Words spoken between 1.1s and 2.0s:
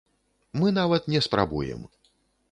не спрабуем.